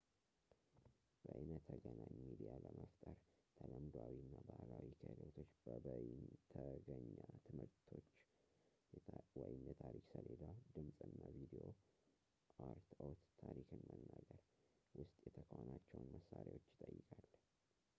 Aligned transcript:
በይነተገናኝ 1.23 2.13
ሚዲያ 2.27 2.51
ለመፍጠር 2.63 3.17
ተለምዶአዊ 3.57 4.13
እና 4.23 4.33
ባህላዊ 4.47 4.85
ክህሎቶች 5.01 5.51
በበይነተገኛ 5.65 7.13
ትምህርቶቾ 7.45 8.01
የታሪክ 9.69 10.05
ሰሌዳ፣ 10.15 10.41
ድምጽ 10.77 10.99
እና 11.13 11.21
ቪድዮ 11.37 11.63
አርትዖት፣ 12.71 13.21
ታሪክን 13.45 13.83
መናገር 13.93 14.41
ውስጥ 15.01 15.19
የተካኗቸውን 15.29 16.13
መሳሪያዎችን 16.17 16.93
ይጠይቃል 17.01 17.27